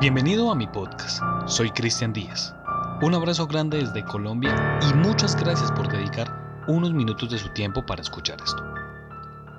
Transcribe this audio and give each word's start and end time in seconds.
Bienvenido 0.00 0.50
a 0.50 0.54
mi 0.54 0.66
podcast. 0.66 1.20
Soy 1.44 1.70
Cristian 1.72 2.14
Díaz. 2.14 2.54
Un 3.02 3.14
abrazo 3.14 3.46
grande 3.46 3.76
desde 3.76 4.02
Colombia 4.02 4.80
y 4.88 4.94
muchas 4.94 5.36
gracias 5.36 5.70
por 5.72 5.92
dedicar 5.92 6.64
unos 6.68 6.94
minutos 6.94 7.28
de 7.28 7.36
su 7.36 7.50
tiempo 7.50 7.84
para 7.84 8.00
escuchar 8.00 8.38
esto. 8.42 8.64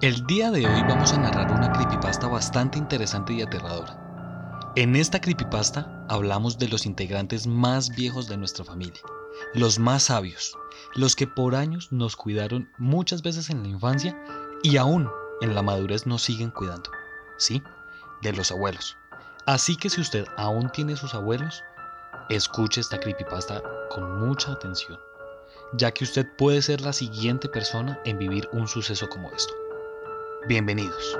El 0.01 0.25
día 0.25 0.49
de 0.49 0.65
hoy 0.65 0.81
vamos 0.89 1.13
a 1.13 1.19
narrar 1.19 1.51
una 1.51 1.71
creepypasta 1.71 2.27
bastante 2.27 2.79
interesante 2.79 3.33
y 3.33 3.43
aterradora. 3.43 4.71
En 4.75 4.95
esta 4.95 5.21
creepypasta 5.21 6.07
hablamos 6.09 6.57
de 6.57 6.69
los 6.69 6.87
integrantes 6.87 7.45
más 7.45 7.95
viejos 7.95 8.27
de 8.27 8.37
nuestra 8.37 8.65
familia, 8.65 9.01
los 9.53 9.77
más 9.77 10.01
sabios, 10.05 10.57
los 10.95 11.15
que 11.15 11.27
por 11.27 11.53
años 11.53 11.91
nos 11.91 12.15
cuidaron 12.15 12.67
muchas 12.79 13.21
veces 13.21 13.51
en 13.51 13.61
la 13.61 13.69
infancia 13.69 14.19
y 14.63 14.77
aún 14.77 15.07
en 15.41 15.53
la 15.53 15.61
madurez 15.61 16.07
nos 16.07 16.23
siguen 16.23 16.49
cuidando. 16.49 16.89
Sí, 17.37 17.61
de 18.23 18.33
los 18.33 18.51
abuelos. 18.51 18.97
Así 19.47 19.75
que 19.75 19.89
si 19.89 19.99
usted 20.01 20.25
aún 20.37 20.69
tiene 20.71 20.95
sus 20.95 21.15
abuelos, 21.15 21.63
escuche 22.29 22.79
esta 22.79 22.99
creepypasta 22.99 23.63
con 23.89 24.19
mucha 24.19 24.51
atención, 24.51 24.99
ya 25.73 25.91
que 25.91 26.03
usted 26.03 26.27
puede 26.37 26.61
ser 26.61 26.81
la 26.81 26.93
siguiente 26.93 27.49
persona 27.49 27.99
en 28.05 28.19
vivir 28.19 28.47
un 28.51 28.67
suceso 28.67 29.09
como 29.09 29.31
esto. 29.31 29.51
Bienvenidos. 30.47 31.17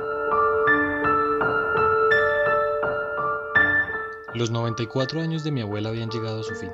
Los 4.36 4.52
94 4.52 5.20
años 5.20 5.44
de 5.44 5.52
mi 5.52 5.62
abuela 5.62 5.90
habían 5.90 6.12
llegado 6.12 6.42
a 6.42 6.44
su 6.44 6.54
fin. 6.54 6.72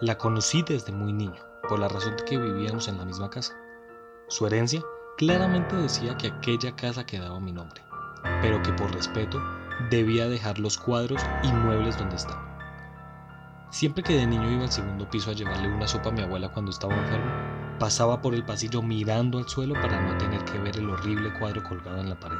La 0.00 0.16
conocí 0.16 0.62
desde 0.62 0.92
muy 0.92 1.12
niño, 1.12 1.44
por 1.68 1.78
la 1.78 1.88
razón 1.88 2.16
de 2.16 2.24
que 2.24 2.38
vivíamos 2.38 2.88
en 2.88 2.96
la 2.96 3.04
misma 3.04 3.28
casa. 3.28 3.54
Su 4.28 4.46
herencia 4.46 4.82
claramente 5.18 5.76
decía 5.76 6.16
que 6.16 6.28
aquella 6.28 6.74
casa 6.74 7.04
quedaba 7.04 7.38
mi 7.38 7.52
nombre, 7.52 7.82
pero 8.40 8.62
que 8.62 8.72
por 8.72 8.90
respeto 8.94 9.38
debía 9.88 10.28
dejar 10.28 10.58
los 10.58 10.76
cuadros 10.76 11.22
y 11.42 11.52
muebles 11.52 11.96
donde 11.96 12.16
estaba. 12.16 12.50
Siempre 13.70 14.02
que 14.02 14.14
de 14.14 14.26
niño 14.26 14.50
iba 14.50 14.64
al 14.64 14.72
segundo 14.72 15.08
piso 15.08 15.30
a 15.30 15.34
llevarle 15.34 15.68
una 15.68 15.86
sopa 15.86 16.08
a 16.08 16.12
mi 16.12 16.22
abuela 16.22 16.52
cuando 16.52 16.72
estaba 16.72 16.94
enfermo, 16.94 17.30
pasaba 17.78 18.20
por 18.20 18.34
el 18.34 18.44
pasillo 18.44 18.82
mirando 18.82 19.38
al 19.38 19.48
suelo 19.48 19.74
para 19.74 20.00
no 20.00 20.18
tener 20.18 20.44
que 20.44 20.58
ver 20.58 20.76
el 20.76 20.90
horrible 20.90 21.32
cuadro 21.38 21.62
colgado 21.62 22.00
en 22.00 22.10
la 22.10 22.18
pared. 22.18 22.36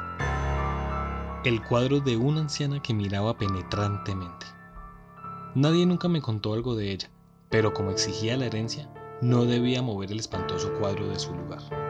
El 1.44 1.62
cuadro 1.62 2.00
de 2.00 2.16
una 2.16 2.40
anciana 2.40 2.82
que 2.82 2.92
miraba 2.92 3.38
penetrantemente. 3.38 4.46
Nadie 5.54 5.86
nunca 5.86 6.08
me 6.08 6.20
contó 6.20 6.52
algo 6.52 6.74
de 6.74 6.92
ella, 6.92 7.10
pero 7.48 7.72
como 7.72 7.90
exigía 7.90 8.36
la 8.36 8.46
herencia, 8.46 8.90
no 9.22 9.44
debía 9.44 9.82
mover 9.82 10.12
el 10.12 10.20
espantoso 10.20 10.72
cuadro 10.74 11.08
de 11.08 11.18
su 11.18 11.34
lugar. 11.34 11.89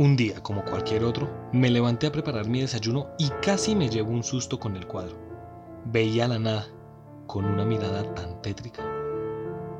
Un 0.00 0.16
día, 0.16 0.42
como 0.42 0.64
cualquier 0.64 1.04
otro, 1.04 1.28
me 1.52 1.68
levanté 1.68 2.06
a 2.06 2.10
preparar 2.10 2.48
mi 2.48 2.62
desayuno 2.62 3.08
y 3.18 3.28
casi 3.42 3.76
me 3.76 3.90
llevo 3.90 4.12
un 4.12 4.24
susto 4.24 4.58
con 4.58 4.74
el 4.74 4.86
cuadro. 4.86 5.14
Veía 5.84 6.26
la 6.26 6.38
nada, 6.38 6.66
con 7.26 7.44
una 7.44 7.66
mirada 7.66 8.14
tan 8.14 8.40
tétrica. 8.40 8.82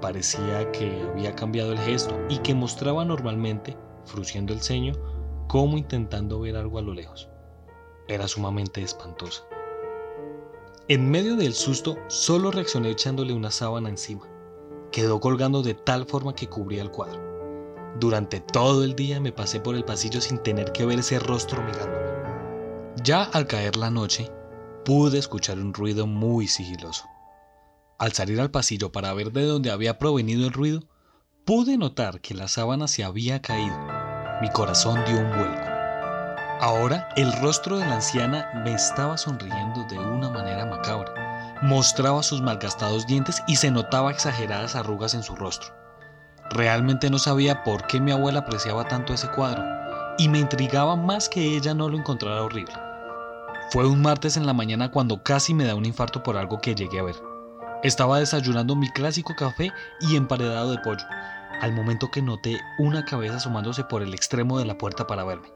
Parecía 0.02 0.70
que 0.72 1.00
había 1.10 1.34
cambiado 1.34 1.72
el 1.72 1.78
gesto 1.78 2.14
y 2.28 2.36
que 2.40 2.54
mostraba 2.54 3.02
normalmente, 3.02 3.78
frunciendo 4.04 4.52
el 4.52 4.60
ceño, 4.60 4.92
como 5.48 5.78
intentando 5.78 6.38
ver 6.38 6.56
algo 6.56 6.78
a 6.78 6.82
lo 6.82 6.92
lejos. 6.92 7.30
Era 8.06 8.28
sumamente 8.28 8.82
espantosa. 8.82 9.44
En 10.88 11.10
medio 11.10 11.34
del 11.34 11.54
susto, 11.54 11.96
solo 12.08 12.50
reaccioné 12.50 12.90
echándole 12.90 13.32
una 13.32 13.50
sábana 13.50 13.88
encima. 13.88 14.28
Quedó 14.92 15.18
colgando 15.18 15.62
de 15.62 15.72
tal 15.72 16.04
forma 16.04 16.34
que 16.34 16.46
cubría 16.46 16.82
el 16.82 16.90
cuadro. 16.90 17.29
Durante 17.98 18.40
todo 18.40 18.84
el 18.84 18.94
día 18.94 19.20
me 19.20 19.32
pasé 19.32 19.60
por 19.60 19.74
el 19.74 19.84
pasillo 19.84 20.20
sin 20.20 20.38
tener 20.38 20.72
que 20.72 20.86
ver 20.86 21.00
ese 21.00 21.18
rostro 21.18 21.62
mirándome. 21.62 22.10
Ya 23.02 23.24
al 23.24 23.46
caer 23.46 23.76
la 23.76 23.90
noche, 23.90 24.30
pude 24.84 25.18
escuchar 25.18 25.58
un 25.58 25.74
ruido 25.74 26.06
muy 26.06 26.46
sigiloso. 26.46 27.04
Al 27.98 28.12
salir 28.12 28.40
al 28.40 28.50
pasillo 28.50 28.92
para 28.92 29.12
ver 29.12 29.32
de 29.32 29.44
dónde 29.44 29.70
había 29.70 29.98
provenido 29.98 30.46
el 30.46 30.52
ruido, 30.52 30.84
pude 31.44 31.76
notar 31.76 32.20
que 32.20 32.34
la 32.34 32.48
sábana 32.48 32.88
se 32.88 33.04
había 33.04 33.42
caído. 33.42 33.76
Mi 34.40 34.50
corazón 34.50 35.00
dio 35.06 35.18
un 35.18 35.30
vuelco. 35.30 35.70
Ahora 36.60 37.08
el 37.16 37.32
rostro 37.40 37.78
de 37.78 37.86
la 37.86 37.96
anciana 37.96 38.50
me 38.64 38.74
estaba 38.74 39.18
sonriendo 39.18 39.84
de 39.84 39.98
una 39.98 40.30
manera 40.30 40.64
macabra. 40.64 41.58
Mostraba 41.62 42.22
sus 42.22 42.40
malgastados 42.40 43.06
dientes 43.06 43.42
y 43.46 43.56
se 43.56 43.70
notaba 43.70 44.10
exageradas 44.10 44.76
arrugas 44.76 45.14
en 45.14 45.22
su 45.22 45.34
rostro. 45.36 45.79
Realmente 46.50 47.10
no 47.10 47.18
sabía 47.18 47.62
por 47.62 47.86
qué 47.86 48.00
mi 48.00 48.10
abuela 48.10 48.40
apreciaba 48.40 48.88
tanto 48.88 49.14
ese 49.14 49.30
cuadro, 49.30 49.62
y 50.18 50.28
me 50.28 50.40
intrigaba 50.40 50.96
más 50.96 51.28
que 51.28 51.56
ella 51.56 51.74
no 51.74 51.88
lo 51.88 51.96
encontrara 51.96 52.42
horrible. 52.42 52.74
Fue 53.70 53.86
un 53.86 54.02
martes 54.02 54.36
en 54.36 54.46
la 54.46 54.52
mañana 54.52 54.90
cuando 54.90 55.22
casi 55.22 55.54
me 55.54 55.64
da 55.64 55.76
un 55.76 55.86
infarto 55.86 56.24
por 56.24 56.36
algo 56.36 56.60
que 56.60 56.74
llegué 56.74 56.98
a 56.98 57.04
ver. 57.04 57.14
Estaba 57.84 58.18
desayunando 58.18 58.74
mi 58.74 58.90
clásico 58.90 59.36
café 59.36 59.72
y 60.00 60.16
emparedado 60.16 60.72
de 60.72 60.78
pollo, 60.78 61.04
al 61.60 61.72
momento 61.72 62.10
que 62.10 62.20
noté 62.20 62.60
una 62.78 63.04
cabeza 63.04 63.36
asomándose 63.36 63.84
por 63.84 64.02
el 64.02 64.12
extremo 64.12 64.58
de 64.58 64.64
la 64.64 64.76
puerta 64.76 65.06
para 65.06 65.22
verme. 65.22 65.52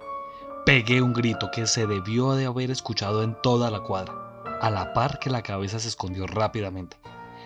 Pegué 0.65 1.03
un 1.03 1.12
grito 1.12 1.50
que 1.53 1.66
se 1.66 1.88
debió 1.88 2.34
de 2.34 2.47
haber 2.47 2.71
escuchado 2.71 3.25
en 3.25 3.37
toda 3.43 3.69
la 3.71 3.81
cuadra, 3.81 4.15
a 4.61 4.71
la 4.71 4.93
par 4.93 5.19
que 5.19 5.28
la 5.28 5.43
cabeza 5.43 5.81
se 5.81 5.88
escondió 5.88 6.28
rápidamente. 6.28 6.97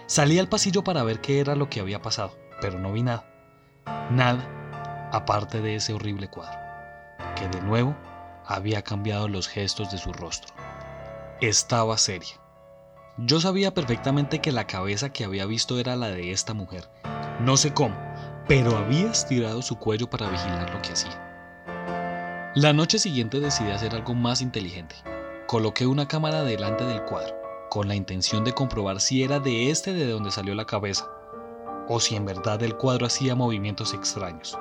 Salí 0.07 0.39
al 0.39 0.49
pasillo 0.49 0.85
para 0.85 1.03
ver 1.03 1.23
qué 1.23 1.41
era 1.41 1.57
lo 1.57 1.71
que 1.71 1.81
había 1.81 2.03
pasado, 2.03 2.33
pero 2.61 2.79
no 2.79 2.93
vi 2.93 3.03
nada. 3.03 3.38
Nada 4.11 4.47
aparte 5.13 5.61
de 5.61 5.77
ese 5.77 5.93
horrible 5.93 6.29
cuadro, 6.29 6.59
que 7.37 7.49
de 7.49 7.61
nuevo 7.63 7.97
había 8.47 8.83
cambiado 8.83 9.29
los 9.29 9.49
gestos 9.49 9.91
de 9.91 9.99
su 9.99 10.13
rostro. 10.13 10.55
Estaba 11.41 11.97
seria. 11.99 12.41
Yo 13.19 13.41
sabía 13.41 13.75
perfectamente 13.75 14.41
que 14.41 14.53
la 14.53 14.67
cabeza 14.67 15.11
que 15.11 15.25
había 15.25 15.47
visto 15.47 15.79
era 15.79 15.97
la 15.97 16.09
de 16.09 16.33
esta 16.33 16.55
mujer. 16.55 16.89
No 17.41 17.57
sé 17.57 17.75
cómo, 17.75 17.97
pero 18.47 18.77
había 18.77 19.11
estirado 19.11 19.63
su 19.63 19.77
cuello 19.77 20.09
para 20.09 20.29
vigilar 20.29 20.71
lo 20.71 20.81
que 20.83 20.93
hacía. 20.93 21.25
La 22.55 22.73
noche 22.73 22.99
siguiente 22.99 23.41
decidí 23.41 23.71
hacer 23.71 23.95
algo 23.95 24.15
más 24.15 24.41
inteligente. 24.41 24.97
Coloqué 25.47 25.87
una 25.87 26.09
cámara 26.09 26.43
delante 26.43 26.85
del 26.85 27.03
cuadro, 27.05 27.37
con 27.71 27.89
la 27.89 27.95
intención 27.95 28.45
de 28.45 28.53
comprobar 28.53 29.01
si 29.01 29.23
era 29.23 29.41
de 29.41 29.71
este 29.71 29.93
de 29.93 30.09
donde 30.09 30.31
salió 30.31 30.55
la 30.55 30.65
cabeza 30.65 31.07
o 31.89 32.01
si 32.01 32.17
en 32.17 32.25
verdad 32.25 32.63
el 32.63 32.77
cuadro 32.77 33.07
hacía 33.07 33.35
movimientos 33.35 33.95
extraños. 33.95 34.59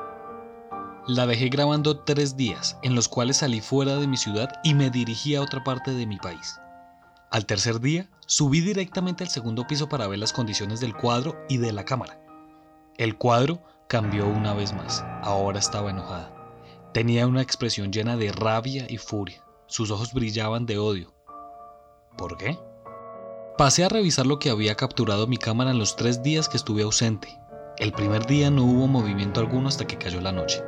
La 1.07 1.25
dejé 1.25 1.49
grabando 1.49 1.99
tres 1.99 2.35
días, 2.35 2.77
en 2.83 2.93
los 2.93 3.07
cuales 3.07 3.37
salí 3.37 3.61
fuera 3.61 3.95
de 3.95 4.07
mi 4.07 4.17
ciudad 4.17 4.49
y 4.63 4.73
me 4.73 4.89
dirigí 4.89 5.35
a 5.35 5.41
otra 5.41 5.63
parte 5.63 5.91
de 5.91 6.05
mi 6.05 6.17
país. 6.17 6.59
Al 7.31 7.45
tercer 7.45 7.79
día, 7.79 8.09
subí 8.25 8.61
directamente 8.61 9.23
al 9.23 9.29
segundo 9.29 9.65
piso 9.67 9.87
para 9.87 10.07
ver 10.07 10.19
las 10.19 10.33
condiciones 10.33 10.79
del 10.79 10.95
cuadro 10.95 11.37
y 11.47 11.57
de 11.57 11.71
la 11.71 11.85
cámara. 11.85 12.19
El 12.97 13.17
cuadro 13.17 13.61
cambió 13.87 14.27
una 14.27 14.53
vez 14.53 14.73
más, 14.73 15.05
ahora 15.21 15.59
estaba 15.59 15.91
enojada. 15.91 16.33
Tenía 16.93 17.27
una 17.27 17.41
expresión 17.41 17.91
llena 17.91 18.17
de 18.17 18.31
rabia 18.31 18.85
y 18.89 18.97
furia, 18.97 19.43
sus 19.67 19.91
ojos 19.91 20.13
brillaban 20.13 20.65
de 20.65 20.77
odio. 20.77 21.13
¿Por 22.17 22.37
qué? 22.37 22.57
Pasé 23.57 23.83
a 23.83 23.89
revisar 23.89 24.27
lo 24.27 24.37
que 24.37 24.51
había 24.51 24.75
capturado 24.75 25.25
mi 25.25 25.37
cámara 25.37 25.71
en 25.71 25.79
los 25.79 25.95
tres 25.95 26.21
días 26.21 26.47
que 26.47 26.57
estuve 26.57 26.83
ausente. 26.83 27.39
El 27.79 27.91
primer 27.91 28.27
día 28.27 28.51
no 28.51 28.63
hubo 28.63 28.87
movimiento 28.87 29.39
alguno 29.39 29.67
hasta 29.67 29.87
que 29.87 29.97
cayó 29.97 30.21
la 30.21 30.31
noche. 30.31 30.63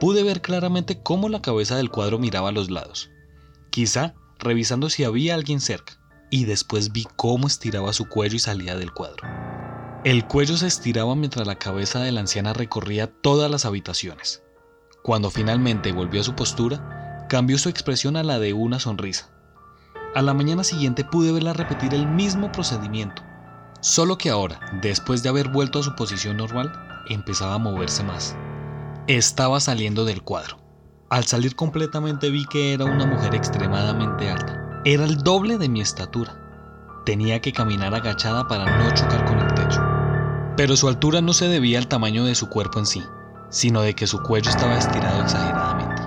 Pude 0.00 0.24
ver 0.24 0.42
claramente 0.42 1.00
cómo 1.00 1.28
la 1.28 1.40
cabeza 1.40 1.76
del 1.76 1.90
cuadro 1.90 2.18
miraba 2.18 2.48
a 2.48 2.52
los 2.52 2.72
lados, 2.72 3.08
quizá 3.70 4.14
revisando 4.40 4.90
si 4.90 5.04
había 5.04 5.36
alguien 5.36 5.60
cerca, 5.60 6.00
y 6.28 6.44
después 6.44 6.90
vi 6.90 7.06
cómo 7.14 7.46
estiraba 7.46 7.92
su 7.92 8.08
cuello 8.08 8.34
y 8.34 8.40
salía 8.40 8.76
del 8.76 8.92
cuadro. 8.92 9.24
El 10.02 10.26
cuello 10.26 10.56
se 10.56 10.66
estiraba 10.66 11.14
mientras 11.14 11.46
la 11.46 11.56
cabeza 11.60 12.00
de 12.00 12.10
la 12.10 12.18
anciana 12.18 12.52
recorría 12.52 13.06
todas 13.06 13.48
las 13.48 13.64
habitaciones. 13.64 14.42
Cuando 15.04 15.30
finalmente 15.30 15.92
volvió 15.92 16.22
a 16.22 16.24
su 16.24 16.34
postura, 16.34 17.26
cambió 17.28 17.58
su 17.58 17.68
expresión 17.68 18.16
a 18.16 18.24
la 18.24 18.40
de 18.40 18.54
una 18.54 18.80
sonrisa. 18.80 19.37
A 20.18 20.22
la 20.22 20.34
mañana 20.34 20.64
siguiente 20.64 21.04
pude 21.04 21.30
verla 21.30 21.52
repetir 21.52 21.94
el 21.94 22.04
mismo 22.08 22.50
procedimiento, 22.50 23.22
solo 23.80 24.18
que 24.18 24.30
ahora, 24.30 24.58
después 24.82 25.22
de 25.22 25.28
haber 25.28 25.48
vuelto 25.48 25.78
a 25.78 25.84
su 25.84 25.94
posición 25.94 26.38
normal, 26.38 26.72
empezaba 27.08 27.54
a 27.54 27.58
moverse 27.58 28.02
más. 28.02 28.34
Estaba 29.06 29.60
saliendo 29.60 30.04
del 30.04 30.24
cuadro. 30.24 30.58
Al 31.08 31.22
salir 31.22 31.54
completamente 31.54 32.30
vi 32.30 32.46
que 32.46 32.74
era 32.74 32.84
una 32.84 33.06
mujer 33.06 33.32
extremadamente 33.36 34.28
alta. 34.28 34.80
Era 34.84 35.04
el 35.04 35.18
doble 35.18 35.56
de 35.56 35.68
mi 35.68 35.80
estatura. 35.80 36.34
Tenía 37.06 37.40
que 37.40 37.52
caminar 37.52 37.94
agachada 37.94 38.48
para 38.48 38.76
no 38.76 38.90
chocar 38.94 39.24
con 39.24 39.38
el 39.38 39.54
techo. 39.54 39.80
Pero 40.56 40.74
su 40.74 40.88
altura 40.88 41.20
no 41.20 41.32
se 41.32 41.46
debía 41.46 41.78
al 41.78 41.86
tamaño 41.86 42.24
de 42.24 42.34
su 42.34 42.48
cuerpo 42.48 42.80
en 42.80 42.86
sí, 42.86 43.04
sino 43.50 43.82
de 43.82 43.94
que 43.94 44.08
su 44.08 44.20
cuello 44.20 44.50
estaba 44.50 44.78
estirado 44.78 45.22
exageradamente. 45.22 46.02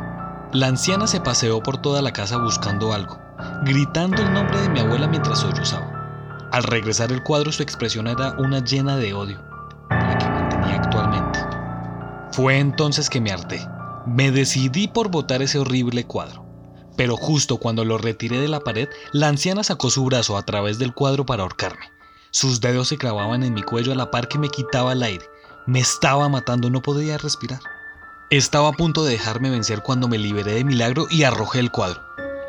La 0.51 0.67
anciana 0.67 1.07
se 1.07 1.21
paseó 1.21 1.63
por 1.63 1.77
toda 1.77 2.01
la 2.01 2.11
casa 2.11 2.35
buscando 2.35 2.91
algo, 2.91 3.21
gritando 3.63 4.21
el 4.21 4.33
nombre 4.33 4.59
de 4.61 4.69
mi 4.69 4.79
abuela 4.79 5.07
mientras 5.07 5.39
sollozaba. 5.39 6.49
Al 6.51 6.63
regresar 6.63 7.11
el 7.11 7.23
cuadro 7.23 7.51
su 7.51 7.63
expresión 7.63 8.07
era 8.07 8.31
una 8.37 8.63
llena 8.63 8.97
de 8.97 9.13
odio, 9.13 9.41
la 9.89 10.17
que 10.17 10.25
mantenía 10.25 10.75
actualmente. 10.75 11.39
Fue 12.31 12.57
entonces 12.57 13.09
que 13.09 13.21
me 13.21 13.31
harté. 13.31 13.65
Me 14.05 14.31
decidí 14.31 14.87
por 14.87 15.09
botar 15.09 15.41
ese 15.41 15.59
horrible 15.59 16.05
cuadro. 16.05 16.45
pero 16.97 17.15
justo 17.17 17.57
cuando 17.57 17.83
lo 17.83 17.97
retiré 17.97 18.39
de 18.39 18.47
la 18.47 18.59
pared, 18.59 18.87
la 19.11 19.27
anciana 19.27 19.63
sacó 19.63 19.89
su 19.89 20.05
brazo 20.05 20.37
a 20.37 20.43
través 20.43 20.77
del 20.77 20.93
cuadro 20.93 21.25
para 21.25 21.41
ahorcarme. 21.41 21.85
Sus 22.31 22.61
dedos 22.61 22.89
se 22.89 22.97
clavaban 22.97 23.43
en 23.43 23.53
mi 23.53 23.63
cuello 23.63 23.91
a 23.91 23.95
la 23.95 24.11
par 24.11 24.27
que 24.27 24.37
me 24.37 24.49
quitaba 24.49 24.93
el 24.93 25.01
aire. 25.01 25.25
Me 25.65 25.79
estaba 25.79 26.29
matando, 26.29 26.69
no 26.69 26.81
podía 26.81 27.17
respirar. 27.17 27.59
Estaba 28.29 28.69
a 28.69 28.73
punto 28.73 29.03
de 29.03 29.13
dejarme 29.13 29.49
vencer 29.49 29.81
cuando 29.81 30.07
me 30.07 30.17
liberé 30.17 30.53
de 30.53 30.63
milagro 30.63 31.07
y 31.09 31.23
arrojé 31.23 31.59
el 31.59 31.71
cuadro. 31.71 32.01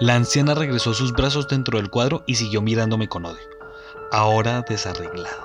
La 0.02 0.16
anciana 0.16 0.56
regresó 0.56 0.94
sus 0.94 1.12
brazos 1.12 1.46
dentro 1.46 1.78
del 1.78 1.88
cuadro 1.88 2.24
y 2.26 2.34
siguió 2.34 2.60
mirándome 2.60 3.08
con 3.08 3.24
odio. 3.24 3.46
Ahora 4.10 4.64
desarreglada. 4.68 5.44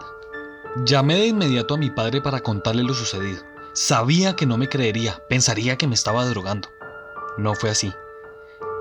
Llamé 0.83 1.13
de 1.18 1.27
inmediato 1.27 1.75
a 1.75 1.77
mi 1.77 1.92
padre 1.92 2.24
para 2.24 2.39
contarle 2.39 2.81
lo 2.81 2.95
sucedido. 2.95 3.44
Sabía 3.74 4.36
que 4.36 4.48
no 4.48 4.57
me 4.57 4.68
creería, 4.68 5.21
pensaría 5.30 5.77
que 5.77 5.86
me 5.86 5.94
estaba 5.94 6.25
drogando. 6.25 6.69
No 7.38 7.54
fue 7.54 7.69
así. 7.69 7.94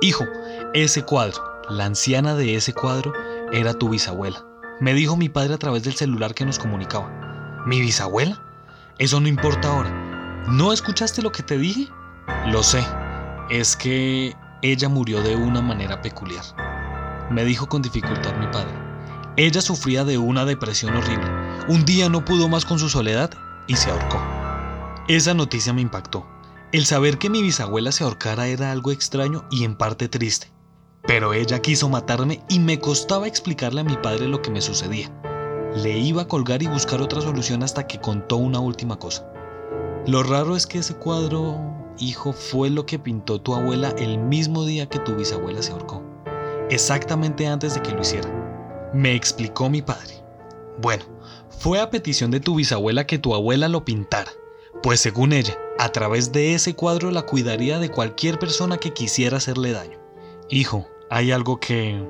Hijo, 0.01 0.25
ese 0.73 1.03
cuadro, 1.03 1.43
la 1.69 1.85
anciana 1.85 2.35
de 2.35 2.57
ese 2.57 2.73
cuadro, 2.73 3.13
era 3.53 3.75
tu 3.75 3.91
bisabuela. 3.91 4.47
Me 4.81 4.95
dijo 4.95 5.19
mi 5.19 5.29
padre 5.29 5.53
a 5.53 5.59
través 5.59 5.83
del 5.83 5.93
celular 5.93 6.33
que 6.33 6.47
nos 6.47 6.59
comunicaba. 6.59 7.63
¿Mi 7.67 7.83
bisabuela? 7.83 8.41
Eso 8.97 9.21
no 9.21 9.29
importa 9.29 9.69
ahora. 9.69 9.91
¿No 10.49 10.73
escuchaste 10.73 11.21
lo 11.21 11.33
que 11.33 11.43
te 11.43 11.59
dije? 11.59 11.91
Lo 12.47 12.63
sé. 12.63 12.83
Es 13.51 13.77
que 13.77 14.35
ella 14.63 14.89
murió 14.89 15.23
de 15.23 15.37
una 15.37 15.61
manera 15.61 16.03
peculiar. 16.03 16.45
Me 17.31 17.45
dijo 17.45 17.69
con 17.69 17.83
dificultad 17.83 18.37
mi 18.37 18.47
padre. 18.47 18.75
Ella 19.37 19.61
sufría 19.61 20.05
de 20.05 20.17
una 20.17 20.45
depresión 20.45 20.97
horrible. 20.97 21.31
Un 21.69 21.85
día 21.85 22.09
no 22.09 22.25
pudo 22.25 22.49
más 22.49 22.65
con 22.65 22.79
su 22.79 22.89
soledad 22.89 23.31
y 23.67 23.77
se 23.77 23.91
ahorcó. 23.91 24.21
Esa 25.09 25.35
noticia 25.35 25.73
me 25.73 25.83
impactó. 25.83 26.27
El 26.73 26.87
saber 26.87 27.19
que 27.19 27.31
mi 27.31 27.43
bisabuela 27.43 27.93
se 27.93 28.05
ahorcara 28.05 28.49
era 28.49 28.73
algo 28.73 28.91
extraño 28.91 29.45
y 29.51 29.65
en 29.65 29.77
parte 29.77 30.09
triste. 30.09 30.53
Pero 31.07 31.33
ella 31.33 31.61
quiso 31.61 31.89
matarme 31.89 32.43
y 32.49 32.59
me 32.59 32.81
costaba 32.81 33.29
explicarle 33.29 33.83
a 33.83 33.85
mi 33.85 33.97
padre 33.97 34.27
lo 34.27 34.43
que 34.43 34.51
me 34.51 34.61
sucedía. 34.61 35.13
Le 35.77 35.99
iba 35.99 36.23
a 36.23 36.29
colgar 36.29 36.63
y 36.63 36.67
buscar 36.67 37.01
otra 37.01 37.21
solución 37.21 37.63
hasta 37.63 37.87
que 37.87 38.01
contó 38.01 38.37
una 38.37 38.59
última 38.59 38.99
cosa. 38.99 39.25
Lo 40.07 40.23
raro 40.23 40.57
es 40.57 40.67
que 40.67 40.79
ese 40.79 40.95
cuadro, 40.95 41.76
hijo, 41.99 42.33
fue 42.33 42.71
lo 42.71 42.87
que 42.87 42.99
pintó 42.99 43.41
tu 43.41 43.55
abuela 43.55 43.95
el 43.99 44.19
mismo 44.19 44.65
día 44.65 44.89
que 44.89 44.99
tu 44.99 45.15
bisabuela 45.15 45.63
se 45.63 45.73
ahorcó. 45.73 46.03
Exactamente 46.71 47.47
antes 47.47 47.75
de 47.75 47.83
que 47.83 47.93
lo 47.93 48.01
hiciera. 48.01 48.91
Me 48.93 49.15
explicó 49.15 49.69
mi 49.71 49.83
padre. 49.83 50.15
Bueno, 50.81 51.05
fue 51.51 51.81
a 51.81 51.91
petición 51.91 52.31
de 52.31 52.41
tu 52.41 52.55
bisabuela 52.57 53.07
que 53.07 53.19
tu 53.19 53.35
abuela 53.35 53.69
lo 53.69 53.85
pintara, 53.85 54.31
pues 54.83 55.01
según 55.01 55.33
ella, 55.33 55.59
a 55.79 55.91
través 55.91 56.33
de 56.33 56.55
ese 56.55 56.75
cuadro 56.75 57.11
la 57.11 57.23
cuidaría 57.23 57.79
de 57.79 57.91
cualquier 57.91 58.39
persona 58.39 58.79
que 58.79 58.93
quisiera 58.93 59.39
hacerle 59.39 59.73
daño. 59.73 59.99
Hijo, 60.49 60.87
hay 61.11 61.33
algo 61.33 61.59
que... 61.61 62.03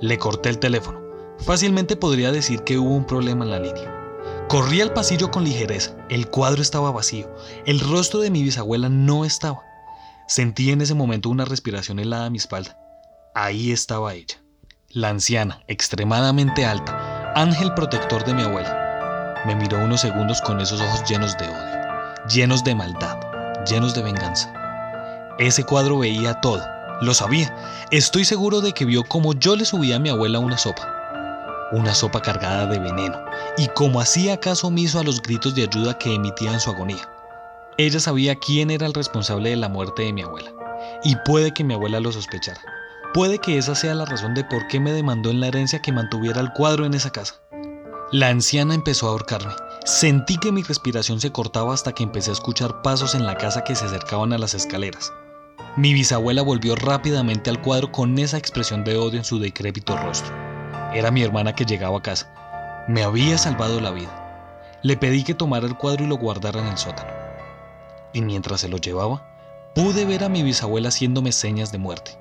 Le 0.00 0.18
corté 0.18 0.48
el 0.48 0.58
teléfono. 0.58 1.00
Fácilmente 1.38 1.96
podría 1.96 2.32
decir 2.32 2.62
que 2.62 2.78
hubo 2.78 2.94
un 2.94 3.06
problema 3.06 3.44
en 3.44 3.50
la 3.50 3.60
línea. 3.60 4.01
Corrí 4.48 4.80
al 4.80 4.92
pasillo 4.92 5.30
con 5.30 5.44
ligereza. 5.44 5.96
El 6.08 6.28
cuadro 6.28 6.60
estaba 6.60 6.90
vacío. 6.90 7.34
El 7.64 7.80
rostro 7.80 8.20
de 8.20 8.30
mi 8.30 8.42
bisabuela 8.42 8.88
no 8.88 9.24
estaba. 9.24 9.62
Sentí 10.26 10.70
en 10.70 10.80
ese 10.80 10.94
momento 10.94 11.28
una 11.28 11.44
respiración 11.44 11.98
helada 11.98 12.26
a 12.26 12.30
mi 12.30 12.38
espalda. 12.38 12.78
Ahí 13.34 13.72
estaba 13.72 14.14
ella. 14.14 14.42
La 14.90 15.08
anciana, 15.08 15.62
extremadamente 15.68 16.66
alta, 16.66 17.32
ángel 17.34 17.72
protector 17.72 18.24
de 18.24 18.34
mi 18.34 18.42
abuela. 18.42 19.42
Me 19.46 19.56
miró 19.56 19.78
unos 19.78 20.02
segundos 20.02 20.40
con 20.42 20.60
esos 20.60 20.80
ojos 20.80 21.02
llenos 21.08 21.36
de 21.38 21.48
odio, 21.48 22.26
llenos 22.28 22.62
de 22.62 22.74
maldad, 22.74 23.18
llenos 23.66 23.94
de 23.94 24.02
venganza. 24.02 24.52
Ese 25.38 25.64
cuadro 25.64 25.98
veía 25.98 26.40
todo, 26.42 26.62
lo 27.00 27.14
sabía. 27.14 27.56
Estoy 27.90 28.24
seguro 28.24 28.60
de 28.60 28.72
que 28.72 28.84
vio 28.84 29.02
como 29.04 29.32
yo 29.32 29.56
le 29.56 29.64
subía 29.64 29.96
a 29.96 29.98
mi 29.98 30.10
abuela 30.10 30.38
una 30.38 30.58
sopa. 30.58 31.01
Una 31.72 31.94
sopa 31.94 32.20
cargada 32.20 32.66
de 32.66 32.78
veneno. 32.78 33.18
Y 33.56 33.66
como 33.68 34.00
hacía 34.00 34.38
caso 34.38 34.68
omiso 34.68 34.98
a 34.98 35.04
los 35.04 35.22
gritos 35.22 35.54
de 35.54 35.62
ayuda 35.62 35.98
que 35.98 36.14
emitían 36.14 36.60
su 36.60 36.70
agonía. 36.70 37.08
Ella 37.78 37.98
sabía 37.98 38.34
quién 38.36 38.70
era 38.70 38.86
el 38.86 38.92
responsable 38.92 39.50
de 39.50 39.56
la 39.56 39.70
muerte 39.70 40.02
de 40.02 40.12
mi 40.12 40.22
abuela. 40.22 40.52
Y 41.02 41.16
puede 41.24 41.52
que 41.54 41.64
mi 41.64 41.72
abuela 41.74 42.00
lo 42.00 42.12
sospechara. 42.12 42.60
Puede 43.14 43.38
que 43.38 43.56
esa 43.56 43.74
sea 43.74 43.94
la 43.94 44.04
razón 44.04 44.34
de 44.34 44.44
por 44.44 44.66
qué 44.68 44.80
me 44.80 44.92
demandó 44.92 45.30
en 45.30 45.40
la 45.40 45.48
herencia 45.48 45.80
que 45.80 45.92
mantuviera 45.92 46.40
el 46.40 46.52
cuadro 46.52 46.84
en 46.84 46.94
esa 46.94 47.10
casa. 47.10 47.36
La 48.10 48.28
anciana 48.28 48.74
empezó 48.74 49.06
a 49.06 49.10
ahorcarme. 49.12 49.54
Sentí 49.86 50.36
que 50.36 50.52
mi 50.52 50.62
respiración 50.62 51.20
se 51.20 51.32
cortaba 51.32 51.72
hasta 51.72 51.92
que 51.92 52.02
empecé 52.02 52.30
a 52.30 52.34
escuchar 52.34 52.82
pasos 52.82 53.14
en 53.14 53.24
la 53.24 53.36
casa 53.36 53.64
que 53.64 53.74
se 53.74 53.86
acercaban 53.86 54.34
a 54.34 54.38
las 54.38 54.52
escaleras. 54.52 55.10
Mi 55.76 55.94
bisabuela 55.94 56.42
volvió 56.42 56.76
rápidamente 56.76 57.48
al 57.48 57.62
cuadro 57.62 57.90
con 57.90 58.18
esa 58.18 58.36
expresión 58.36 58.84
de 58.84 58.98
odio 58.98 59.18
en 59.18 59.24
su 59.24 59.38
decrépito 59.38 59.96
rostro. 59.96 60.51
Era 60.94 61.10
mi 61.10 61.22
hermana 61.22 61.54
que 61.54 61.64
llegaba 61.64 61.98
a 61.98 62.02
casa. 62.02 62.84
Me 62.86 63.02
había 63.02 63.38
salvado 63.38 63.80
la 63.80 63.90
vida. 63.90 64.78
Le 64.82 64.96
pedí 64.96 65.24
que 65.24 65.34
tomara 65.34 65.66
el 65.66 65.76
cuadro 65.76 66.04
y 66.04 66.06
lo 66.06 66.16
guardara 66.16 66.60
en 66.60 66.66
el 66.66 66.76
sótano. 66.76 67.10
Y 68.12 68.20
mientras 68.20 68.60
se 68.60 68.68
lo 68.68 68.76
llevaba, 68.76 69.22
pude 69.74 70.04
ver 70.04 70.22
a 70.24 70.28
mi 70.28 70.42
bisabuela 70.42 70.88
haciéndome 70.88 71.32
señas 71.32 71.72
de 71.72 71.78
muerte. 71.78 72.18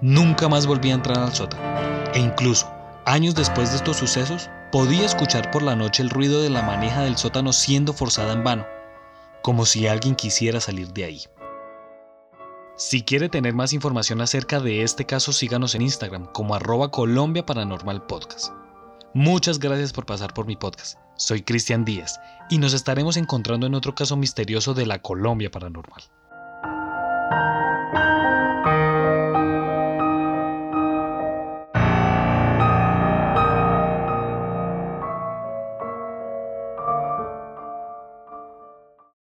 Nunca 0.00 0.48
más 0.48 0.66
volví 0.66 0.90
a 0.90 0.94
entrar 0.94 1.18
al 1.18 1.32
sótano. 1.32 1.62
E 2.12 2.18
incluso, 2.18 2.68
años 3.04 3.36
después 3.36 3.70
de 3.70 3.76
estos 3.76 3.98
sucesos, 3.98 4.50
podía 4.72 5.06
escuchar 5.06 5.52
por 5.52 5.62
la 5.62 5.76
noche 5.76 6.02
el 6.02 6.10
ruido 6.10 6.42
de 6.42 6.50
la 6.50 6.62
maneja 6.62 7.02
del 7.02 7.16
sótano 7.16 7.52
siendo 7.52 7.92
forzada 7.92 8.32
en 8.32 8.42
vano, 8.42 8.66
como 9.42 9.64
si 9.64 9.86
alguien 9.86 10.16
quisiera 10.16 10.60
salir 10.60 10.92
de 10.92 11.04
ahí. 11.04 11.22
Si 12.76 13.02
quiere 13.02 13.28
tener 13.28 13.54
más 13.54 13.74
información 13.74 14.22
acerca 14.22 14.58
de 14.58 14.82
este 14.82 15.04
caso, 15.04 15.32
síganos 15.32 15.74
en 15.74 15.82
Instagram 15.82 16.26
como 16.32 16.54
arroba 16.54 16.90
Colombia 16.90 17.44
Paranormal 17.44 18.06
Podcast. 18.06 18.52
Muchas 19.12 19.58
gracias 19.58 19.92
por 19.92 20.06
pasar 20.06 20.32
por 20.32 20.46
mi 20.46 20.56
podcast. 20.56 20.98
Soy 21.16 21.42
Cristian 21.42 21.84
Díaz 21.84 22.18
y 22.48 22.56
nos 22.56 22.72
estaremos 22.72 23.18
encontrando 23.18 23.66
en 23.66 23.74
otro 23.74 23.94
caso 23.94 24.16
misterioso 24.16 24.72
de 24.72 24.86
la 24.86 25.02
Colombia 25.02 25.50
Paranormal. 25.50 26.02